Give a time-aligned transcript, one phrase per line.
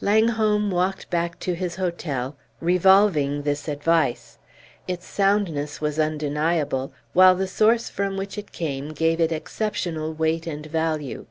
[0.00, 4.38] Langholm walked back to his hotel, revolving this advice.
[4.88, 10.46] Its soundness was undeniable, while the source from which it came gave it exceptional weight
[10.46, 11.26] and value.